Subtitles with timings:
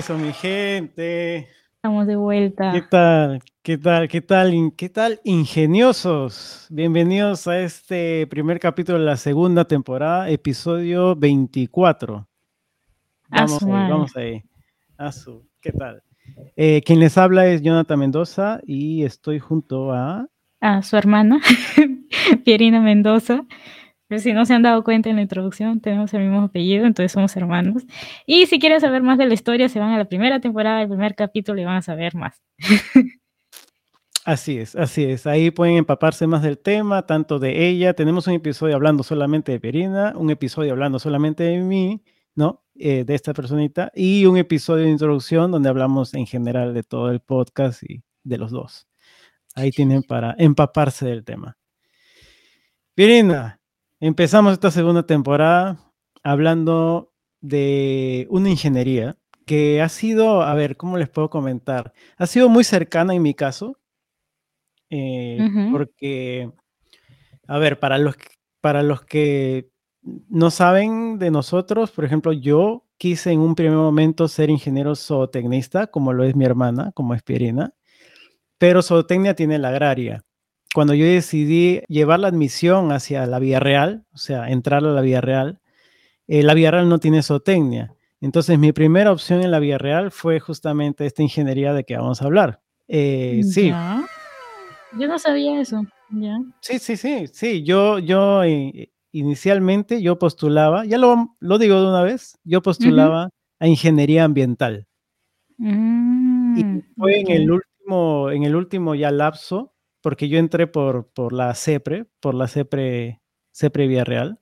[0.00, 1.46] Eso, mi gente.
[1.74, 2.72] Estamos de vuelta.
[2.72, 3.42] ¿Qué tal?
[3.62, 4.08] ¿Qué tal?
[4.08, 4.72] ¿Qué tal?
[4.74, 6.66] ¿Qué tal, ingeniosos?
[6.70, 12.16] Bienvenidos a este primer capítulo de la segunda temporada, episodio 24.
[12.16, 12.26] A
[13.28, 14.42] Vamos su ahí, vamos ahí.
[14.96, 16.02] A su, ¿qué tal?
[16.56, 20.26] Eh, quien les habla es Jonathan Mendoza y estoy junto a...
[20.62, 21.42] A su hermana,
[22.46, 23.44] Pierina Mendoza.
[24.10, 27.12] Pero si no se han dado cuenta en la introducción, tenemos el mismo apellido, entonces
[27.12, 27.84] somos hermanos.
[28.26, 30.88] Y si quieren saber más de la historia, se van a la primera temporada, el
[30.88, 32.42] primer capítulo y van a saber más.
[34.24, 35.26] Así es, así es.
[35.26, 37.94] Ahí pueden empaparse más del tema, tanto de ella.
[37.94, 42.02] Tenemos un episodio hablando solamente de Pierina, un episodio hablando solamente de mí,
[42.34, 42.62] ¿no?
[42.74, 47.10] Eh, de esta personita, y un episodio de introducción donde hablamos en general de todo
[47.10, 48.88] el podcast y de los dos.
[49.54, 51.56] Ahí tienen para empaparse del tema.
[52.94, 53.59] Pierina,
[54.00, 55.78] empezamos esta segunda temporada
[56.22, 61.92] hablando de una ingeniería que ha sido, a ver, ¿cómo les puedo comentar?
[62.16, 63.78] Ha sido muy cercana en mi caso,
[64.90, 65.38] eh,
[65.70, 66.50] porque,
[67.46, 68.16] a ver, para los,
[68.60, 69.70] para los que
[70.02, 75.88] no saben de nosotros, por ejemplo, yo quise en un primer momento ser ingeniero zootecnista,
[75.88, 77.74] como lo es mi hermana, como es Pierina,
[78.58, 80.24] pero zootecnia tiene la agraria.
[80.74, 85.00] Cuando yo decidí llevar la admisión hacia la vía real, o sea, entrar a la
[85.00, 85.60] vía real,
[86.28, 87.94] eh, la vía real no tiene zootecnia.
[88.20, 92.22] Entonces, mi primera opción en la vía real fue justamente esta ingeniería de que vamos
[92.22, 92.60] a hablar.
[92.86, 94.04] Eh, sí, Ya.
[94.98, 95.84] Yo no sabía eso.
[96.10, 96.38] Ya.
[96.60, 97.62] Sí, sí, sí, sí.
[97.62, 103.30] Yo, yo eh, inicialmente yo postulaba, ya lo, lo digo de una vez, yo postulaba
[103.58, 104.86] a ingeniería ambiental.
[105.58, 111.08] Y Mm, fue en el último, en el último ya lapso, porque yo entré por,
[111.08, 113.20] por la CEPRE, por la CEPRE,
[113.52, 114.38] CEPRE Vía Real.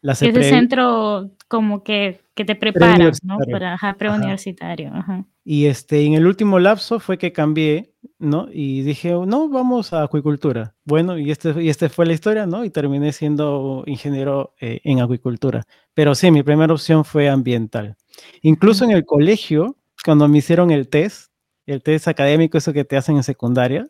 [0.00, 3.38] La Que es el CEPRE centro como que, que te prepara, ¿no?
[3.50, 4.90] Para ajá, preuniversitario.
[4.92, 5.24] Ajá.
[5.44, 8.48] Y este, en el último lapso fue que cambié, ¿no?
[8.52, 10.74] Y dije, no, vamos a acuicultura.
[10.84, 12.64] Bueno, y este, y este fue la historia, ¿no?
[12.64, 15.64] Y terminé siendo ingeniero eh, en acuicultura.
[15.94, 17.96] Pero sí, mi primera opción fue ambiental.
[18.40, 21.32] Incluso en el colegio, cuando me hicieron el test,
[21.66, 23.88] el test académico, eso que te hacen en secundaria,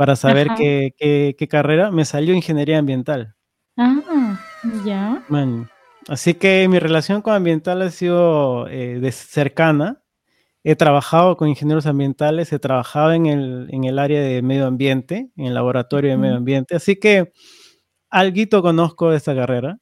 [0.00, 3.34] para saber qué, qué, qué carrera, me salió ingeniería ambiental.
[3.76, 4.40] Ah,
[4.82, 5.22] ya.
[5.28, 5.68] Man.
[6.08, 10.02] Así que mi relación con ambiental ha sido eh, de cercana.
[10.64, 15.32] He trabajado con ingenieros ambientales, he trabajado en el, en el área de medio ambiente,
[15.36, 16.76] en el laboratorio de medio ambiente.
[16.76, 17.34] Así que
[18.08, 19.80] alguito conozco de esta carrera,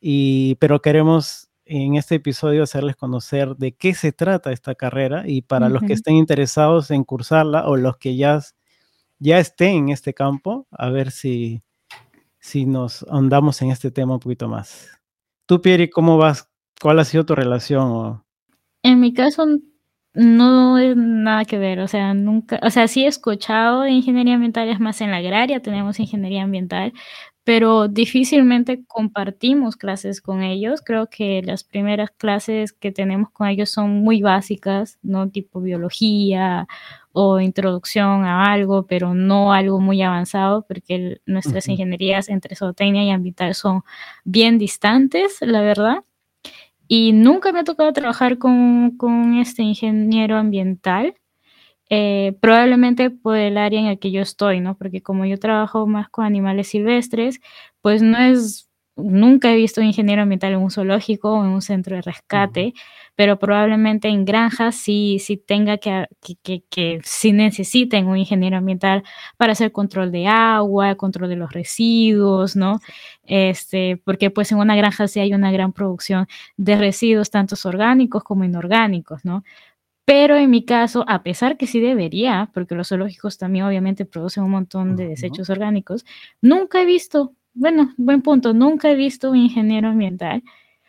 [0.00, 5.42] y, pero queremos en este episodio hacerles conocer de qué se trata esta carrera y
[5.42, 8.40] para los que estén interesados en cursarla o los que ya,
[9.22, 11.62] ya estén en este campo, a ver si,
[12.40, 14.90] si nos ahondamos en este tema un poquito más.
[15.46, 16.50] Tú, Pieri, ¿cómo vas?
[16.80, 18.24] ¿Cuál ha sido tu relación?
[18.82, 19.46] En mi caso,
[20.14, 24.34] no es nada que ver, o sea, nunca, o sea, sí he escuchado de ingeniería
[24.34, 26.92] ambiental, es más en la agraria tenemos ingeniería ambiental,
[27.44, 30.80] pero difícilmente compartimos clases con ellos.
[30.80, 35.28] Creo que las primeras clases que tenemos con ellos son muy básicas, ¿no?
[35.28, 36.68] Tipo biología
[37.12, 41.72] o introducción a algo, pero no algo muy avanzado, porque el- nuestras Ujú.
[41.72, 43.82] ingenierías entre zootecnia y ambiental son
[44.24, 46.04] bien distantes, la verdad.
[46.88, 51.14] Y nunca me ha tocado trabajar con, con este ingeniero ambiental,
[51.90, 54.76] eh, probablemente por el área en el que yo estoy, ¿no?
[54.76, 57.40] Porque como yo trabajo más con animales silvestres,
[57.82, 61.62] pues no es, nunca he visto un ingeniero ambiental en un zoológico o en un
[61.62, 62.72] centro de rescate,
[63.14, 68.56] pero probablemente en granjas sí, sí tenga que, que, que, que sí necesiten un ingeniero
[68.56, 69.02] ambiental
[69.36, 72.80] para hacer control de agua, control de los residuos, ¿no?
[73.24, 76.26] Este, porque pues en una granja sí hay una gran producción
[76.56, 79.44] de residuos, tanto orgánicos como inorgánicos, ¿no?
[80.04, 84.44] Pero en mi caso, a pesar que sí debería, porque los zoológicos también obviamente producen
[84.44, 86.04] un montón de desechos orgánicos,
[86.40, 90.42] nunca he visto, bueno, buen punto, nunca he visto un ingeniero ambiental.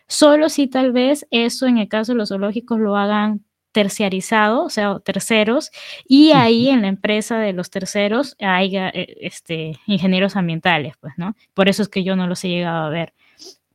[0.08, 4.70] Solo si tal vez eso en el caso de los zoológicos lo hagan terciarizado, o
[4.70, 5.72] sea, terceros,
[6.08, 11.36] y ahí en la empresa de los terceros haya eh, este, ingenieros ambientales, pues, ¿no?
[11.54, 13.14] Por eso es que yo no los he llegado a ver.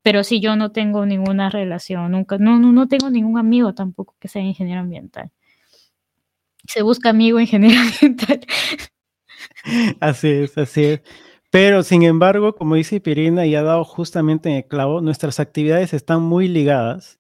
[0.03, 4.15] Pero sí, yo no tengo ninguna relación, nunca, no, no, no tengo ningún amigo tampoco
[4.21, 5.31] que sea ingeniero ambiental.
[6.67, 8.41] Se busca amigo ingeniero ambiental.
[10.01, 11.01] Así es, así es.
[11.51, 15.95] Pero sin embargo, como dice Pirina y ha dado justamente en el clavo, nuestras actividades
[15.95, 17.19] están muy ligadas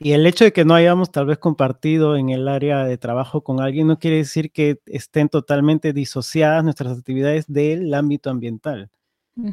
[0.00, 3.42] Y el hecho de que no hayamos tal vez compartido en el área de trabajo
[3.44, 8.90] con alguien no quiere decir que estén totalmente disociadas nuestras actividades del ámbito ambiental.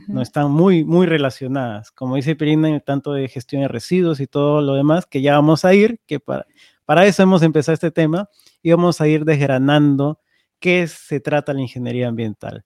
[0.07, 1.91] No están muy, muy relacionadas.
[1.91, 5.21] Como dice Pirina, en el tanto de gestión de residuos y todo lo demás, que
[5.21, 6.45] ya vamos a ir, que para,
[6.85, 8.29] para eso hemos empezado este tema
[8.63, 10.19] y vamos a ir desgranando
[10.59, 12.65] qué se trata la ingeniería ambiental.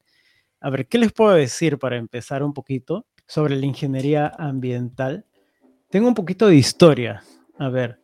[0.63, 5.25] A ver, ¿qué les puedo decir para empezar un poquito sobre la ingeniería ambiental?
[5.91, 7.21] Tengo un poquito de historia
[7.57, 7.99] a ver,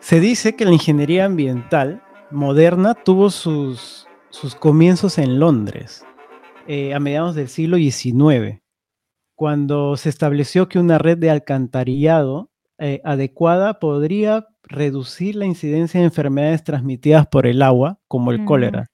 [0.00, 6.04] se dice que la ingeniería ambiental moderna tuvo sus, sus comienzos en Londres
[6.66, 8.60] eh, a mediados del siglo XIX,
[9.34, 16.06] cuando se estableció que una red de alcantarillado eh, adecuada podría reducir la incidencia de
[16.06, 18.90] enfermedades transmitidas por el agua, como el cólera.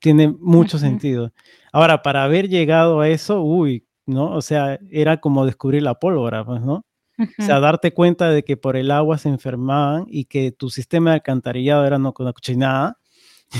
[0.00, 1.32] Tiene mucho sentido.
[1.72, 4.32] Ahora, para haber llegado a eso, uy, ¿no?
[4.32, 6.84] O sea, era como descubrir la pólvora, pues, ¿no?
[7.18, 11.10] O sea, darte cuenta de que por el agua se enfermaban y que tu sistema
[11.10, 12.96] de alcantarillado era no con una cochinada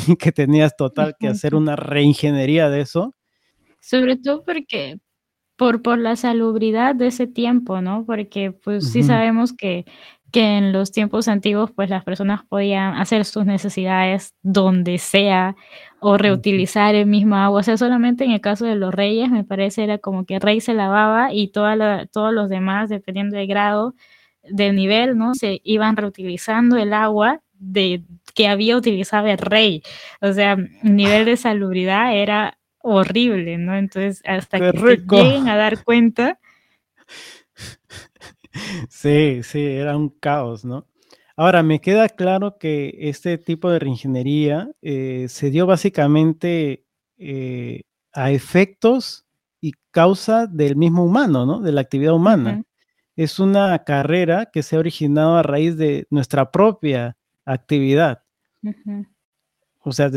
[0.06, 3.16] y que tenías total que hacer una reingeniería de eso.
[3.80, 4.98] Sobre todo porque
[5.56, 8.04] por, por la salubridad de ese tiempo, ¿no?
[8.06, 9.86] Porque pues sí sabemos que
[10.30, 15.56] que en los tiempos antiguos pues las personas podían hacer sus necesidades donde sea
[16.00, 17.60] o reutilizar el mismo agua.
[17.60, 20.40] O sea, solamente en el caso de los reyes me parece era como que el
[20.40, 23.94] rey se lavaba y toda todos los demás, dependiendo del grado,
[24.42, 25.34] del nivel, ¿no?
[25.34, 28.04] Se iban reutilizando el agua de,
[28.34, 29.82] que había utilizado el rey.
[30.20, 33.76] O sea, el nivel de salubridad era horrible, ¿no?
[33.76, 36.38] Entonces, hasta que lleguen a dar cuenta
[38.90, 40.86] Sí, sí, era un caos, ¿no?
[41.36, 46.84] Ahora, me queda claro que este tipo de reingeniería eh, se dio básicamente
[47.16, 49.24] eh, a efectos
[49.60, 51.60] y causa del mismo humano, ¿no?
[51.60, 52.64] De la actividad humana.
[53.14, 58.24] Es una carrera que se ha originado a raíz de nuestra propia actividad.
[59.80, 60.10] O sea,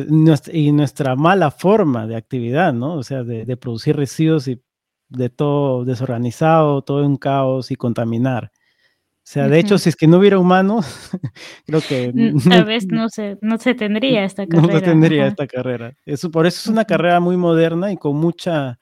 [0.52, 2.96] y nuestra mala forma de actividad, ¿no?
[2.96, 4.62] O sea, de, de producir residuos y
[5.12, 8.52] de todo desorganizado, todo un caos y contaminar.
[8.54, 11.10] O sea, de hecho, si es que no hubiera humanos,
[11.68, 12.12] creo que...
[12.50, 14.74] Tal vez no se, no se tendría esta carrera.
[14.74, 15.94] No se tendría esta carrera.
[16.06, 18.80] Eso, por eso es una carrera muy moderna y con mucha,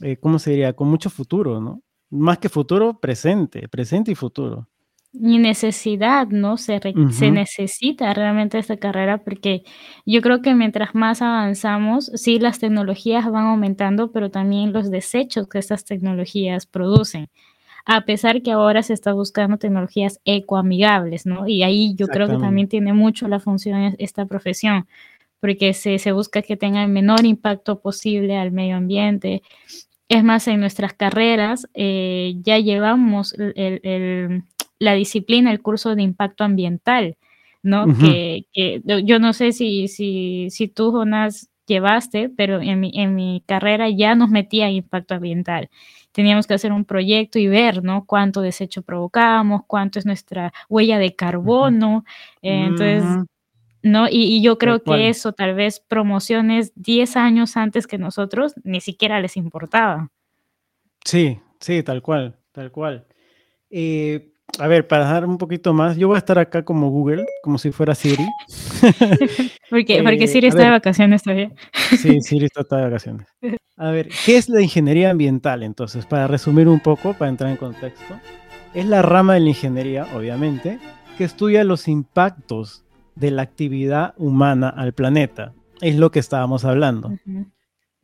[0.00, 0.74] eh, ¿cómo se diría?
[0.74, 1.82] Con mucho futuro, ¿no?
[2.10, 4.68] Más que futuro, presente, presente y futuro.
[5.18, 6.56] Y necesidad, ¿no?
[6.58, 6.80] Se,
[7.10, 9.62] se necesita realmente esta carrera porque
[10.04, 15.48] yo creo que mientras más avanzamos, sí, las tecnologías van aumentando, pero también los desechos
[15.48, 17.28] que estas tecnologías producen
[17.86, 21.46] a pesar que ahora se está buscando tecnologías ecoamigables, ¿no?
[21.46, 24.88] Y ahí yo creo que también tiene mucho la función esta profesión,
[25.38, 29.42] porque se, se busca que tenga el menor impacto posible al medio ambiente.
[30.08, 34.42] Es más, en nuestras carreras eh, ya llevamos el,
[34.78, 37.16] la disciplina, el curso de impacto ambiental,
[37.62, 37.86] ¿no?
[37.98, 43.14] que, que, yo no sé si, si, si tú, Jonas, llevaste, pero en mi, en
[43.14, 45.68] mi carrera ya nos metía impacto ambiental.
[46.12, 48.06] Teníamos que hacer un proyecto y ver, ¿no?
[48.06, 52.04] Cuánto desecho provocábamos, cuánto es nuestra huella de carbono.
[52.40, 53.04] Eh, entonces,
[53.82, 54.06] ¿no?
[54.10, 59.20] Y, yo creo que eso, tal vez promociones 10 años antes que nosotros, ni siquiera
[59.20, 60.10] les importaba.
[61.04, 63.06] Sí, sí, tal cual, tal cual.
[63.70, 67.26] Eh, a ver, para dar un poquito más, yo voy a estar acá como Google,
[67.42, 68.26] como si fuera Siri.
[69.70, 71.52] porque, porque eh, Siri está de vacaciones todavía.
[71.98, 73.26] sí, Siri está de vacaciones.
[73.76, 76.06] A ver, ¿qué es la ingeniería ambiental entonces?
[76.06, 78.18] Para resumir un poco, para entrar en contexto.
[78.72, 80.78] Es la rama de la ingeniería, obviamente,
[81.18, 82.84] que estudia los impactos
[83.14, 85.52] de la actividad humana al planeta.
[85.80, 87.12] Es lo que estábamos hablando.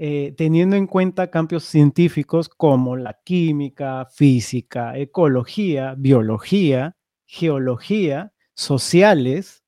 [0.05, 9.63] Eh, teniendo en cuenta cambios científicos como la química, física, ecología, biología, geología, sociales,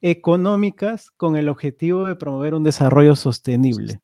[0.00, 4.00] económicas, con el objetivo de promover un desarrollo sostenible.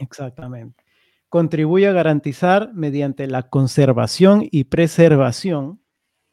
[0.00, 0.84] Exactamente.
[1.30, 5.80] Contribuye a garantizar mediante la conservación y preservación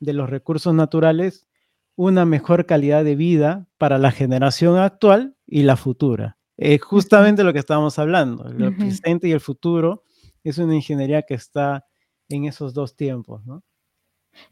[0.01, 1.47] de los recursos naturales
[1.95, 6.35] una mejor calidad de vida para la generación actual y la futura.
[6.57, 10.03] Es justamente lo que estábamos hablando, el presente y el futuro
[10.43, 11.85] es una ingeniería que está
[12.29, 13.63] en esos dos tiempos, ¿no?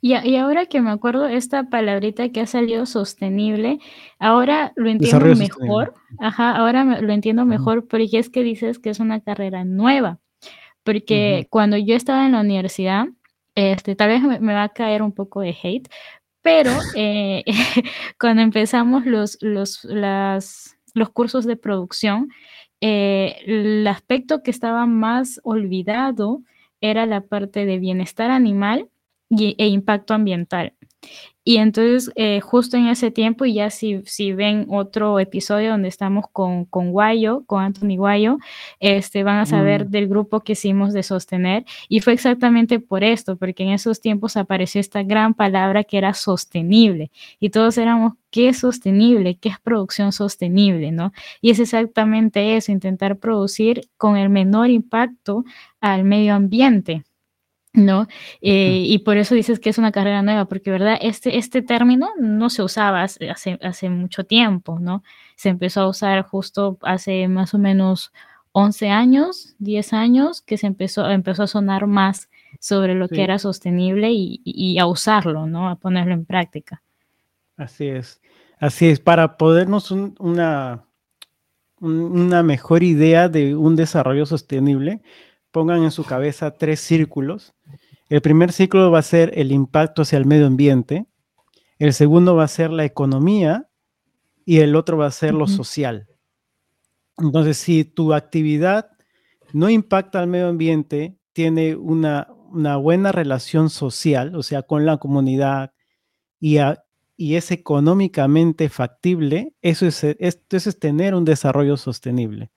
[0.02, 3.80] Y, y, ahora que me acuerdo, esta palabrita que ha salido sostenible,
[4.18, 5.94] ahora lo entiendo mejor.
[6.20, 10.20] Ajá, ahora lo entiendo mejor porque es que dices que es una carrera nueva.
[10.84, 13.08] Porque cuando yo estaba en la universidad,
[13.56, 15.90] este, tal vez me, va a caer un poco de hate,
[16.42, 17.44] pero eh,
[18.20, 22.30] cuando empezamos los, los, las, los cursos de producción,
[22.82, 26.42] eh, el aspecto que estaba más olvidado
[26.82, 28.90] era la parte de bienestar animal
[29.30, 30.74] e impacto ambiental.
[31.46, 35.90] Y entonces, eh, justo en ese tiempo, y ya si, si ven otro episodio donde
[35.90, 38.38] estamos con, con Guayo, con Anthony Guayo,
[38.80, 39.90] este, van a saber Mm.
[39.92, 41.66] del grupo que hicimos de sostener.
[41.90, 46.14] Y fue exactamente por esto, porque en esos tiempos apareció esta gran palabra que era
[46.14, 47.12] sostenible.
[47.40, 49.36] Y todos éramos, ¿qué es sostenible?
[49.36, 50.92] ¿Qué es producción sostenible?
[50.92, 51.12] ¿no?
[51.42, 55.44] Y es exactamente eso, intentar producir con el menor impacto
[55.82, 57.04] al medio ambiente.
[57.74, 58.08] ¿No?
[58.42, 60.98] Eh, y por eso dices que es una carrera nueva, porque, ¿verdad?
[61.01, 65.03] Este, este término no se usaba hace, hace, mucho tiempo, ¿no?
[65.36, 68.12] Se empezó a usar justo hace más o menos
[68.51, 73.15] 11 años, 10 años, que se empezó, empezó a sonar más sobre lo Sí.
[73.15, 75.70] que era sostenible y, y a usarlo, ¿no?
[75.70, 76.84] A ponerlo en práctica.
[77.58, 78.22] Así es.
[78.60, 80.86] Así es, para podernos un- una,
[81.80, 85.01] un- una mejor idea de un desarrollo sostenible,
[85.54, 87.54] pongan en su cabeza tres círculos.
[88.10, 91.06] El primer círculo va a ser el impacto hacia el medio ambiente,
[91.80, 93.70] el segundo va a ser la economía
[94.46, 96.08] y el otro va a ser lo social.
[97.18, 98.90] Entonces, si tu actividad
[99.54, 104.98] no impacta al medio ambiente, tiene una, una buena relación social, o sea, con la
[104.98, 105.72] comunidad
[106.40, 106.84] y, a-
[107.16, 112.52] y es económicamente factible, eso es, esto es tener un desarrollo sostenible.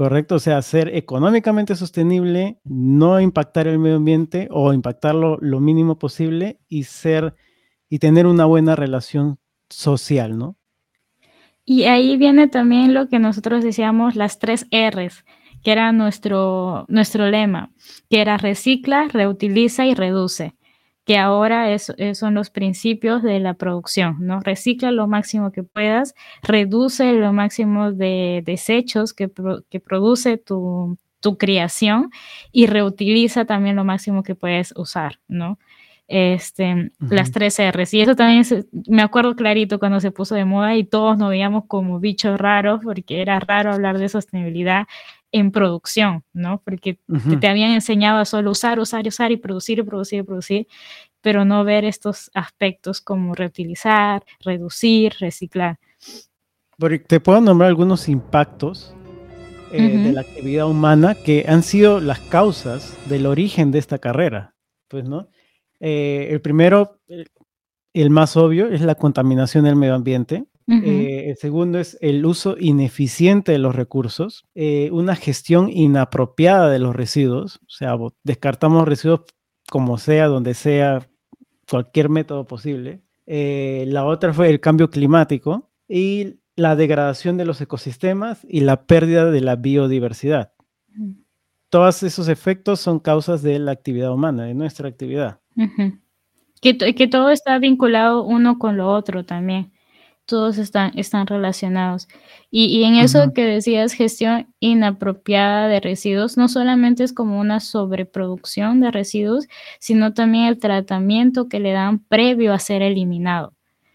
[0.00, 5.98] Correcto, o sea, ser económicamente sostenible, no impactar el medio ambiente o impactarlo lo mínimo
[5.98, 7.34] posible y ser
[7.90, 9.38] y tener una buena relación
[9.68, 10.56] social, ¿no?
[11.66, 15.26] Y ahí viene también lo que nosotros decíamos, las tres R's,
[15.62, 17.70] que era nuestro, nuestro lema,
[18.08, 20.54] que era recicla, reutiliza y reduce,
[21.10, 24.38] que ahora es, es- son los principios de la producción, ¿no?
[24.40, 30.96] Recicla lo máximo que puedas, reduce lo máximo de desechos que, pro- que produce tu,
[31.18, 32.10] tu creación
[32.52, 35.58] y reutiliza también lo máximo que puedes usar, ¿no?
[36.06, 37.94] Este, las tres R's.
[37.94, 38.44] Y eso también
[38.88, 42.80] me acuerdo clarito cuando se puso de moda y todos nos veíamos como bichos raros
[42.84, 44.86] porque era raro hablar de sostenibilidad
[45.32, 46.60] en producción, ¿no?
[46.64, 47.38] Porque te, Ujú.
[47.38, 50.66] te habían enseñado a solo usar, usar, usar y producir, y producir, y producir,
[51.20, 55.78] pero no ver estos aspectos como reutilizar, reducir, reciclar.
[56.78, 58.94] Porque te puedo nombrar algunos impactos
[59.72, 60.14] eh, de Ujú.
[60.14, 64.54] la actividad humana que han sido las causas del origen de esta carrera.
[64.88, 65.28] Pues, ¿no?
[65.78, 66.98] Eh, el primero,
[67.92, 70.46] el más obvio, es la contaminación del medio ambiente.
[70.70, 76.78] Eh, el segundo es el uso ineficiente de los recursos, eh, una gestión inapropiada de
[76.78, 79.22] los residuos, o sea, descartamos residuos
[79.68, 81.08] como sea, donde sea,
[81.68, 83.00] cualquier método posible.
[83.26, 88.86] Eh, la otra fue el cambio climático y la degradación de los ecosistemas y la
[88.86, 90.52] pérdida de la biodiversidad.
[91.68, 95.40] Todos esos efectos son causas de la actividad humana, de nuestra actividad.
[96.60, 99.72] Que todo está vinculado uno con lo otro también.
[100.30, 102.06] Todos están, están relacionados.
[102.52, 107.58] Y, y en eso que decías, gestión inapropiada de residuos, no solamente es como una
[107.60, 109.48] sobreproducción de residuos,
[109.80, 113.52] sino también el tratamiento que le dan previo a ser eliminado.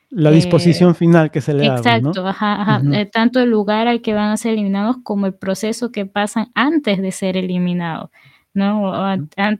[0.09, 1.77] La Eh, disposición final que se le da, ¿no?
[1.79, 2.81] Exacto, ajá.
[2.93, 6.51] Eh, tanto el lugar al que van a ser eliminados como el proceso que pasan
[6.53, 8.11] antes de ser eliminado,
[8.55, 8.93] ¿no?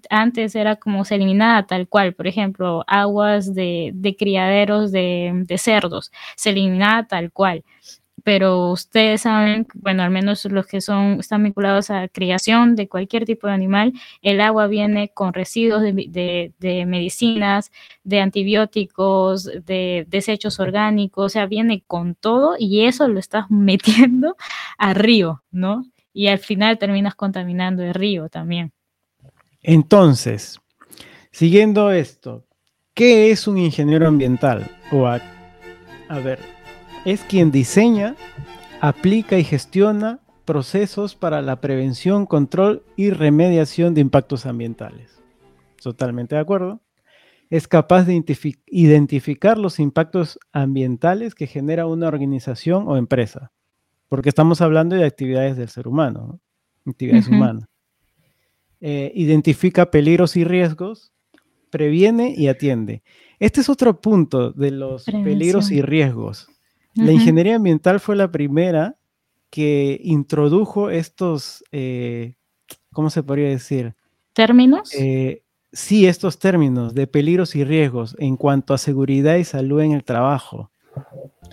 [0.09, 5.57] Antes era como se eliminaba tal cual, por ejemplo, aguas de, de criaderos de, de
[5.59, 7.63] cerdos, se eliminaba tal cual.
[8.23, 13.25] Pero ustedes saben, bueno, al menos los que son, están vinculados a criación de cualquier
[13.25, 17.71] tipo de animal, el agua viene con residuos de, de- de medicinas,
[18.03, 24.35] de antibióticos, de desechos orgánicos, o sea, viene con todo y eso lo estás metiendo
[24.79, 25.85] al río, ¿no?
[26.13, 28.71] Y al final terminas contaminando el río también.
[29.67, 30.59] Entonces,
[31.31, 32.45] siguiendo esto,
[32.93, 34.69] ¿qué es un ingeniero ambiental?
[34.91, 35.19] O a,
[36.07, 36.37] a ver,
[37.03, 38.15] es quien diseña,
[38.79, 45.19] aplica y gestiona procesos para la prevención, control y remediación de impactos ambientales.
[45.81, 46.81] Totalmente de acuerdo.
[47.49, 53.51] Es capaz de identifi- identificar los impactos ambientales que genera una organización o empresa,
[54.09, 56.39] porque estamos hablando de actividades del ser humano,
[56.85, 56.91] ¿no?
[56.91, 57.65] actividades humanas.
[58.81, 61.13] Eh, identifica peligros y riesgos,
[61.69, 63.03] previene y atiende.
[63.39, 66.49] Este es otro punto de los peligros y riesgos.
[66.93, 68.95] La ingeniería ambiental fue la primera
[69.49, 72.35] que introdujo estos, eh,
[72.91, 73.95] ¿cómo se podría decir?
[74.33, 74.93] ¿Términos?
[74.93, 79.91] Eh, sí, estos términos de peligros y riesgos en cuanto a seguridad y salud en
[79.91, 80.71] el trabajo.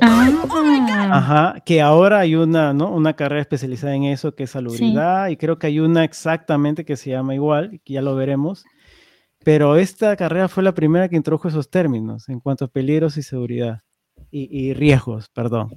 [0.01, 0.29] Ah,
[1.13, 2.91] Ajá, que ahora hay una, ¿no?
[2.91, 4.55] Una carrera especializada en eso que es sí.
[4.55, 8.65] salubridad y creo que hay una exactamente que se llama igual, que ya lo veremos.
[9.45, 13.23] pero esta carrera fue la primera que introdujo esos términos en cuanto a peligros y
[13.23, 13.83] seguridad
[14.31, 15.75] y, riesgos, perdón.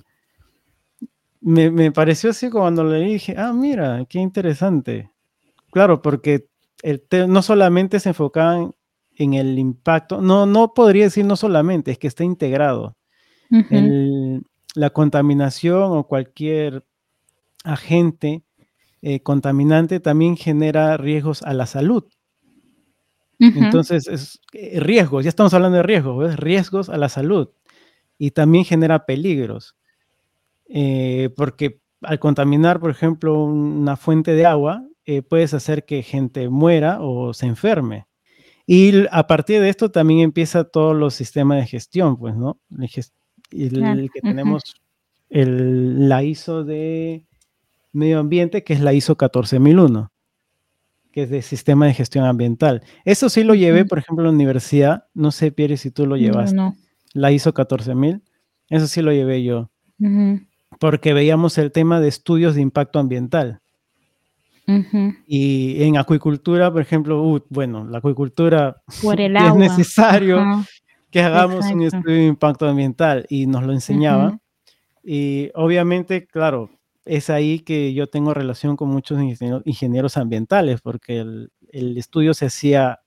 [1.41, 5.11] Me, pareció así cuando le dije, ah, mira, qué interesante.
[5.71, 6.47] Claro, porque
[6.81, 8.73] el no solamente se enfocaban
[9.17, 12.95] en el impacto, no, no podría decir no solamente, es que está integrado.
[14.75, 16.85] La contaminación o cualquier
[17.63, 18.43] agente
[19.01, 22.05] eh, contaminante también genera riesgos a la salud.
[23.37, 27.49] Entonces, es, eh, riesgos, ya estamos hablando de riesgos, riesgos a la salud
[28.17, 29.75] y también genera peligros.
[30.67, 34.83] Eh, porque al contaminar, por ejemplo, una fuente de agua,
[35.29, 38.07] puedes hacer que gente muera o se enferme.
[38.65, 42.59] Y a partir de esto también empieza todos los sistemas de gestión, pues, ¿no?
[43.55, 44.75] El, que tenemos
[45.29, 47.25] el, la ISO de
[47.91, 50.11] medio ambiente, que es la ISO 14001,
[51.11, 52.83] que es de sistema de gestión ambiental.
[53.05, 55.05] Eso sí lo llevé, por ejemplo, en la universidad.
[55.13, 56.55] No sé, Pierre, si tú lo llevaste.
[56.55, 56.75] No,
[57.13, 58.21] La ISO 14000.
[58.69, 59.69] Eso sí lo llevé yo.
[60.79, 63.61] Porque veíamos el tema de estudios de impacto ambiental.
[65.27, 70.43] Y en acuicultura, por ejemplo, uh, bueno, la acuicultura es necesario
[71.15, 74.37] que hagamos un estudio de impacto ambiental y nos lo enseñaba.
[75.01, 76.69] Y obviamente, claro,
[77.05, 79.21] es ahí que yo tengo relación con muchos
[79.63, 82.99] ingenieros, ambientales, porque el, estudio se hacía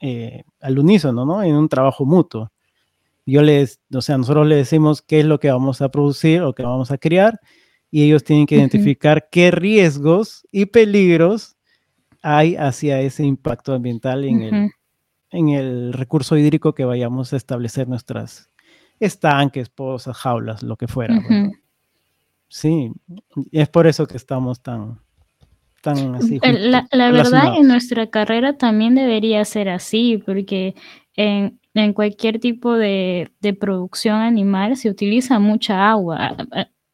[0.00, 1.40] eh, al unísono, ¿no?
[1.44, 2.50] En un trabajo mutuo.
[3.26, 6.54] Yo les, o sea, nosotros les decimos qué es lo que vamos a producir o
[6.54, 7.38] qué vamos a crear
[7.92, 11.54] y ellos tienen que identificar qué riesgos y peligros
[12.22, 14.70] hay hacia ese impacto ambiental en, el,
[15.32, 18.50] en el recurso hídrico que vayamos a establecer nuestras
[19.00, 21.20] estanques, pozas, jaulas, lo que fuera.
[22.48, 22.92] Sí,
[23.50, 25.00] es por eso que estamos tan,
[25.80, 26.38] tan así.
[26.42, 30.74] la, verdad, en nuestra carrera también debería ser así, porque
[31.16, 36.36] en, en cualquier tipo de, de, producción animal se utiliza mucha agua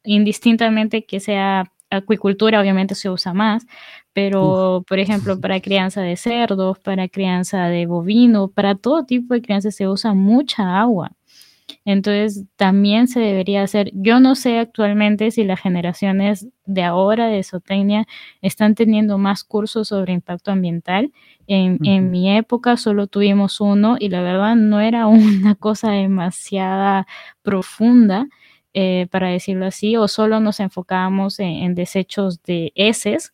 [0.03, 3.65] indistintamente que sea acuicultura, obviamente se usa más,
[4.13, 9.41] pero por ejemplo para crianza de cerdos, para crianza de bovino, para todo tipo de
[9.41, 11.11] crianza se usa mucha agua.
[11.85, 17.43] Entonces también se debería hacer, yo no sé actualmente si las generaciones de ahora de
[17.43, 18.05] zootecnia
[18.41, 21.11] están teniendo más cursos sobre impacto ambiental.
[21.47, 27.07] En, en, mi época solo tuvimos uno y la verdad no era una cosa demasiada
[27.41, 28.27] profunda.
[28.75, 33.33] Eh, para decirlo así, o solo nos enfocábamos en, desechos de heces,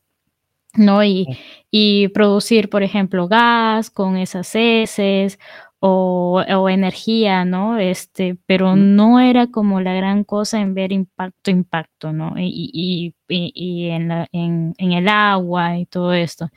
[0.77, 1.03] ¿no?
[1.03, 1.27] Y,
[1.71, 5.39] y, producir, por ejemplo, gas con esas heces
[5.79, 7.77] o, o, energía, ¿no?
[7.77, 12.33] Este, pero no era como la gran cosa en ver impacto, impacto, ¿no?
[12.37, 16.49] Y, y, y en, la, en, en, el agua y todo esto.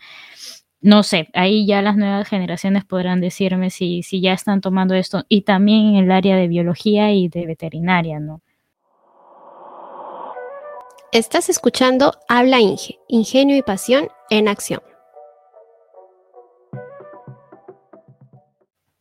[0.80, 5.24] No sé, ahí ya las nuevas generaciones podrán decirme si, si ya están tomando esto
[5.28, 8.42] y también en el área de biología y de veterinaria, ¿no?
[11.10, 14.82] Estás escuchando Habla Inge, Ingenio y Pasión en Acción.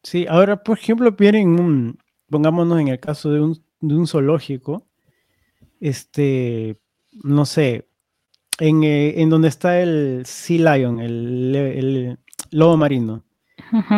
[0.03, 1.97] Sí, ahora, por ejemplo, vienen
[2.29, 4.87] pongámonos en el caso de un, zoológico,
[5.81, 6.79] este,
[7.23, 7.89] no sé,
[8.59, 12.17] en, eh, donde está el Sea Lion, el,
[12.51, 13.25] lobo marino.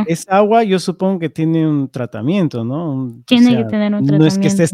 [0.08, 3.22] Esa agua yo supongo que tiene un tratamiento, ¿no?
[3.28, 4.18] tiene que tener un tratamiento.
[4.18, 4.66] No es que esté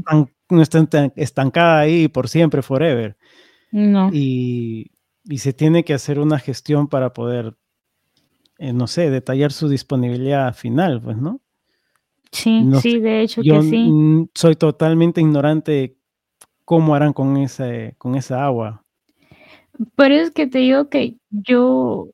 [0.50, 3.17] no esté estancada ahí por siempre, forever.
[3.75, 4.09] No.
[4.13, 4.89] Y,
[5.35, 7.57] se tiene que hacer una gestión para poder,
[8.57, 11.41] eh, no sé, detallar su disponibilidad final, pues, ¿no?
[12.31, 13.91] Sí, sí, de hecho que sí.
[14.33, 15.97] Soy totalmente ignorante de
[16.63, 18.81] cómo harán con, ese, con esa agua.
[19.95, 22.11] Por eso es que te digo que yo,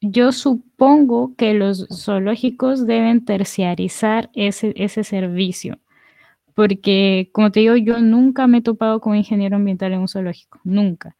[0.00, 5.80] yo supongo que los zoológicos deben terciarizar ese, ese servicio
[6.54, 10.60] porque como te digo, yo nunca me he topado con ingeniero ambiental en un zoológico,
[10.64, 11.16] nunca.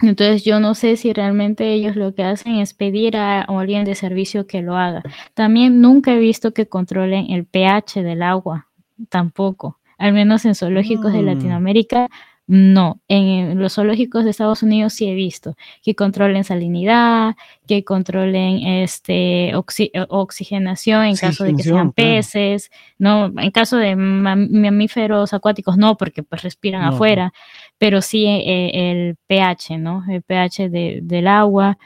[0.00, 3.94] Entonces yo no sé si realmente ellos lo que hacen es pedir a, alguien de
[3.94, 5.02] servicio que lo haga.
[5.34, 8.68] También nunca he visto que controlen el pH del agua,
[9.08, 9.78] tampoco.
[9.96, 11.26] Al menos en zoológicos de mm.
[11.26, 12.10] Latinoamérica
[12.46, 18.66] no, en los zoológicos de Estados Unidos sí he visto que controlen salinidad, que controlen
[18.66, 25.96] este oxigenación en caso de que sean peces, no, en caso de mamíferos acuáticos no,
[25.96, 27.32] porque pues respiran afuera,
[27.78, 30.04] pero sí eh, el pH, ¿no?
[30.06, 31.78] El pH del agua.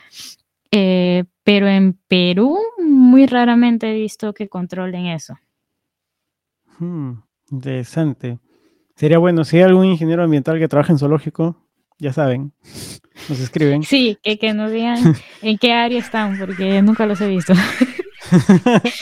[0.71, 5.39] Eh, pero en Perú muy raramente he visto que controlen eso.
[6.79, 7.13] Hmm,
[7.51, 8.39] interesante.
[8.99, 11.57] Sería bueno, si hay algún ingeniero ambiental que trabaje en zoológico,
[12.01, 12.53] ya saben,
[13.29, 13.85] nos escriben.
[13.85, 14.99] Sí, que, que nos digan
[15.43, 17.53] en qué área están, porque nunca los he visto.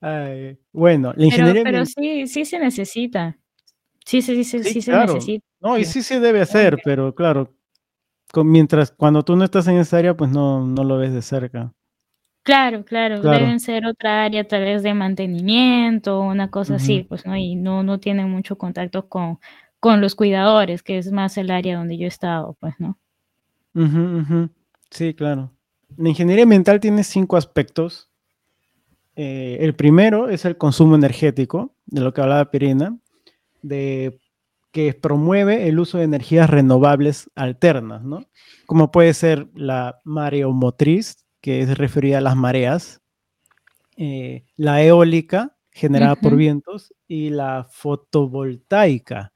[0.00, 3.38] Ay, bueno, la ingeniería pero sí, sí se necesita.
[4.04, 5.44] Sí, sí, sí, Sí, sí se necesita.
[5.60, 7.54] No, y sí se debe hacer, pero claro,
[8.32, 11.22] con- mientras cuando tú no estás en esa área, pues no, no lo ves de
[11.22, 11.72] cerca.
[12.46, 13.40] Claro, claro, Claro.
[13.40, 17.36] deben ser otra área tal vez de mantenimiento, una cosa así, pues, ¿no?
[17.36, 19.40] Y no, no tienen mucho contacto con,
[19.80, 22.98] con los cuidadores, que es más el área donde yo he estado, pues, ¿no?
[24.92, 25.50] Sí, claro.
[25.96, 28.10] La ingeniería ambiental tiene cinco aspectos.
[29.16, 32.96] Eh, el primero es el consumo energético, de lo que hablaba Pirina,
[33.62, 34.20] de
[34.70, 38.24] que promueve el uso de energías renovables alternas, ¿no?
[38.66, 43.02] Como puede ser la mareomotriz, que es referida a las mareas,
[43.96, 49.32] eh, la eólica, generada por vientos, y la fotovoltaica,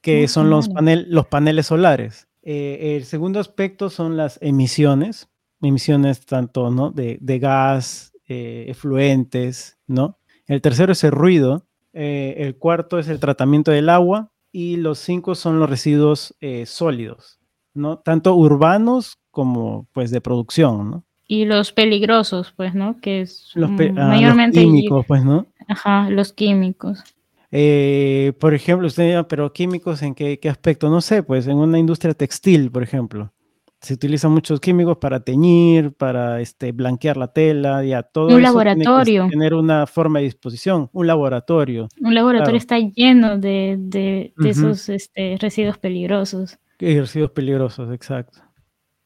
[0.00, 2.26] que Ah, son los, panel- los paneles solares.
[2.42, 5.28] Eh, el segundo aspecto son las emisiones,
[5.60, 6.90] emisiones tanto ¿no?
[6.90, 10.18] de, de gas, eh, efluentes, ¿no?
[10.46, 15.00] El tercero es el ruido, eh, el cuarto es el tratamiento del agua y los
[15.00, 16.34] cinco son los residuos
[16.64, 17.40] sólidos,
[17.74, 17.98] ¿no?
[17.98, 21.04] Tanto urbanos como pues de producción, ¿no?
[21.34, 23.00] Y los peligrosos, pues, ¿no?
[23.00, 25.46] Que es Los, ah, los mayormente, y- químicos, pues, ¿no?
[25.66, 27.02] ajá, los químicos.
[27.50, 30.90] Eh, por ejemplo, usted pero químicos en qué, qué aspecto?
[30.90, 33.32] No sé, pues en una industria textil, por ejemplo,
[33.80, 38.52] se utilizan muchos químicos para teñir, para este, blanquear la tela, ya todo Un eso
[38.60, 39.28] tiene que laboratorio.
[39.30, 42.78] tener una forma de disposición, un laboratorio, Un laboratorio Claro.
[42.78, 46.58] está lleno de, de, esos este, residuos peligrosos.
[46.78, 48.38] ejercicios peligrosos, exacto.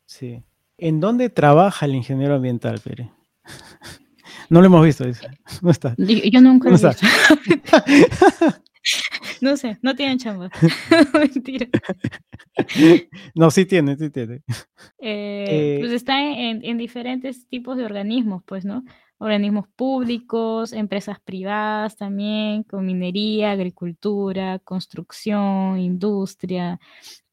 [0.07, 0.43] Sí.
[0.79, 3.11] ¿En dónde trabaja el ingeniero ambiental, Pere?
[4.49, 5.27] No lo hemos visto, dice.
[5.61, 5.97] No está.
[5.99, 7.07] Yo, yo nunca lo he visto.
[9.41, 10.49] No sé, no tienen chamba.
[11.13, 11.67] Mentira.
[13.35, 14.43] No, sí tiene, sí tiene.
[14.99, 18.85] Eh, Eh, pues está en, en diferentes tipos de organismos, pues, ¿no?
[19.19, 26.79] Organismos públicos, empresas privadas también, con minería, agricultura, construcción, industria,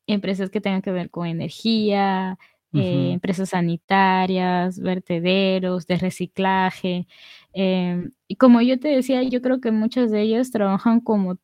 [0.08, 2.38] empresas que tengan que ver con energía,
[2.76, 7.08] eh, empresas sanitarias, vertederos, de reciclaje.
[7.54, 11.38] em, y como yo te decía, yo creo que muchas de ellas trabajan como,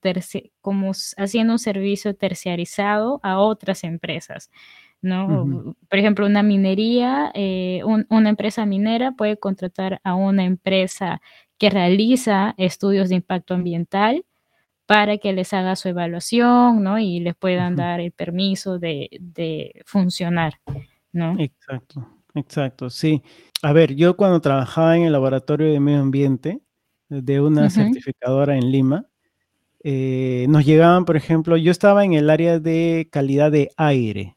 [0.61, 4.49] como haciendo un servicio terciarizado a otras empresas.
[5.01, 5.27] ¿no?
[5.89, 11.21] Por ejemplo, una minería, eh, un- una empresa minera puede contratar a una empresa
[11.57, 14.25] que realiza estudios de impacto ambiental
[14.87, 16.99] para que les haga su evaluación, ¿no?
[16.99, 20.55] Y les puedan dar el permiso de, de funcionar,
[21.11, 21.35] ¿no?
[21.39, 23.23] Exacto, exacto, sí.
[23.61, 26.61] A ver, yo cuando trabajaba en el laboratorio de medio ambiente
[27.09, 29.05] de una certificadora en Lima,
[29.83, 34.35] eh, nos llegaban, por ejemplo, yo estaba en el área de calidad de aire.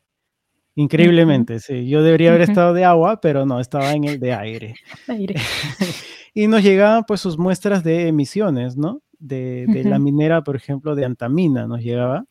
[0.75, 1.87] Increíblemente, sí.
[1.89, 4.75] Yo debería haber estado de agua, pero no, estaba en el de aire.
[5.09, 5.35] Aire.
[6.35, 9.03] y nos llegaban pues sus muestras de emisiones, ¿no?
[9.19, 12.25] De, de la minera, por ejemplo, de antamina nos llegaba.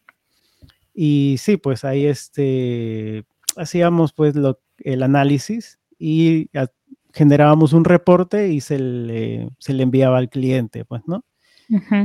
[0.93, 3.23] Y sí, pues ahí este,
[3.57, 6.67] hacíamos pues lo, el análisis y a-
[7.13, 11.25] generábamos un reporte y se le, se le enviaba al cliente, pues, ¿no?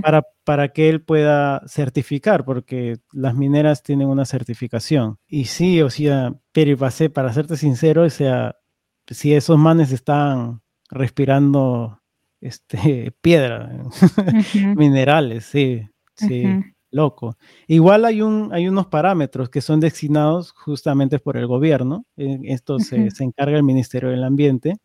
[0.02, 5.18] Para, para que él pueda certificar, porque las mineras tienen una certificación.
[5.26, 8.56] Y sí, o sea, pero pasé, para serte sincero, o sea,
[9.08, 12.00] si esos manes están respirando
[12.40, 13.70] este, piedra,
[14.74, 15.82] minerales, sí,
[16.14, 16.42] sí.
[16.96, 17.36] Loco.
[17.68, 22.06] Igual hay, un, hay unos parámetros que son designados justamente por el gobierno.
[22.16, 24.76] Esto se, encarga el Ministerio del Ambiente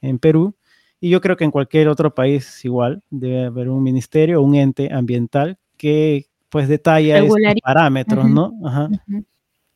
[0.00, 0.54] en Perú.
[0.98, 4.54] Y yo creo que en cualquier otro país igual, debe haber un ministerio o un
[4.54, 8.30] ente ambiental que pues detalla estos parámetros.
[8.30, 8.54] ¿no?
[8.64, 8.88] Ajá,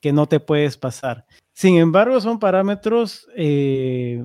[0.01, 1.27] que no te puedes pasar.
[1.53, 4.25] Sin embargo, son parámetros eh,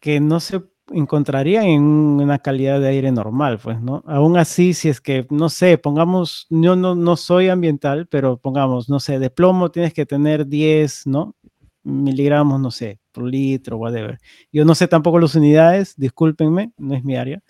[0.00, 4.02] que no se encontrarían en una calidad de aire normal, pues, ¿no?
[4.06, 8.88] Aún así, si es que, no sé, pongamos, yo no, no soy ambiental, pero pongamos,
[8.88, 11.34] no sé, de plomo tienes que tener 10, ¿no?
[11.82, 14.18] Miligramos, no sé, por litro, whatever.
[14.52, 17.42] Yo no sé tampoco las unidades, discúlpenme, no es mi área,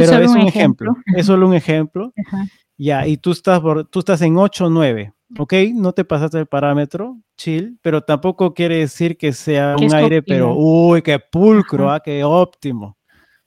[0.00, 2.12] pero es un un ejemplo, es solo un ejemplo.
[2.26, 2.46] Ajá.
[2.78, 5.52] Ya, y tú estás, por- tú estás en 8 o 9, ¿ok?
[5.74, 10.54] No te pasaste el parámetro, chill, pero tampoco quiere decir que sea un aire, pero
[10.56, 12.96] uy, qué pulcro, ah, qué óptimo.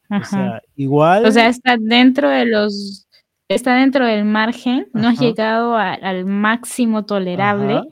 [0.10, 3.08] O sea, igual, O sea, está dentro de los,
[3.50, 7.84] está dentro del margen, no has llegado a- al máximo tolerable, ajá,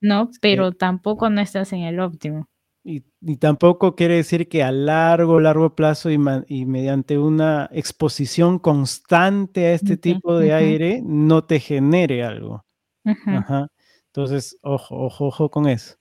[0.00, 0.26] ¿no?
[0.32, 2.46] sí, Pero tampoco no estás en el óptimo.
[2.84, 9.66] y, y tampoco quiere decir que a largo, largo plazo y, mediante una exposición constante
[9.66, 12.64] a este tipo de aire no te genere algo.
[13.04, 13.68] Ajá.
[14.06, 15.96] Entonces, ojo, ojo, ojo con eso.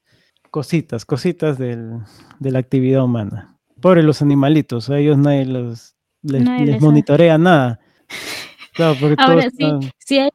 [0.50, 2.00] Cositas, cositas del-
[2.40, 3.58] de la actividad humana.
[3.80, 7.80] Pobre los animalitos, a ellos nadie los, les, Nadie les les monitorea nada.
[8.74, 10.30] Claro, porque todos Ahora sí, están- sí hay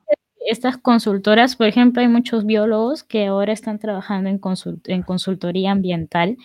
[0.46, 5.72] estas consultoras, por ejemplo, hay muchos biólogos que ahora están trabajando en, consul- en consultoría
[5.72, 6.37] ambiental,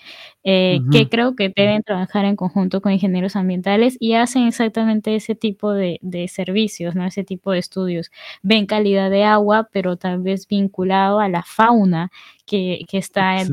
[0.44, 5.36] eh, que creo que deben trabajar en conjunto con ingenieros ambientales y hacen exactamente ese
[5.36, 7.06] tipo de, de servicios, ¿no?
[7.06, 8.12] Ese tipo de estudios.
[8.42, 12.12] Ven calidad de agua, pero tal vez vinculado a la fauna
[12.46, 13.48] que, que está en-